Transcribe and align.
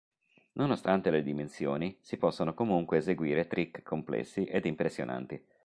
Nonostante 0.53 1.11
le 1.11 1.21
dimensioni 1.21 1.95
si 2.01 2.17
possono 2.17 2.55
comunque 2.55 2.97
eseguire 2.97 3.45
"trick" 3.45 3.83
complessi 3.83 4.45
ed 4.45 4.65
impressionanti. 4.65 5.39